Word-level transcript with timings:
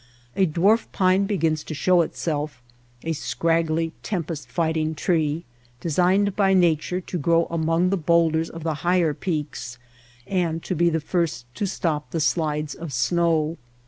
A 0.35 0.47
dwarf 0.47 0.87
pine 0.91 1.27
begins 1.27 1.63
to 1.63 1.75
show 1.75 2.01
itself— 2.01 2.63
a 3.03 3.13
scraggly 3.13 3.93
tempest 4.01 4.49
fight 4.49 4.75
ing 4.75 4.95
tree, 4.95 5.45
designed 5.79 6.35
by 6.35 6.55
Nature 6.55 7.01
to 7.01 7.19
grow 7.19 7.45
among 7.51 7.91
the 7.91 7.97
bowlders 7.97 8.49
of 8.49 8.63
the 8.63 8.73
higher 8.81 9.13
peaks 9.13 9.77
and 10.25 10.63
to 10.63 10.73
be 10.73 10.89
the 10.89 11.01
first 11.01 11.45
to 11.53 11.67
stop 11.67 12.09
the 12.09 12.19
slides 12.19 12.73
of 12.73 12.91
snow. 12.91 13.57